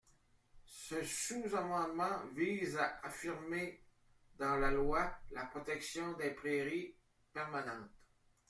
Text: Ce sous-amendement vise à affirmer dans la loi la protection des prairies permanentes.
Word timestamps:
Ce 0.65 1.03
sous-amendement 1.03 2.25
vise 2.33 2.75
à 2.75 2.99
affirmer 3.05 3.83
dans 4.39 4.55
la 4.55 4.71
loi 4.71 5.13
la 5.29 5.45
protection 5.45 6.13
des 6.13 6.31
prairies 6.31 6.95
permanentes. 7.31 7.91